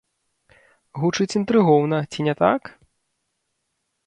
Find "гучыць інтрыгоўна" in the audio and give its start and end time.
1.01-1.97